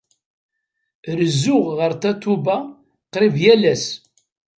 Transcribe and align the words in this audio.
Rezzuɣ 1.17 1.65
ɣef 1.79 1.93
Tatoeba 2.01 2.57
qrib 3.13 3.35
yal 3.43 3.63
ass. 3.73 3.85